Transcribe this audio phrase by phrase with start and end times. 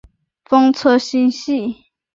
[0.45, 1.85] 风车星系。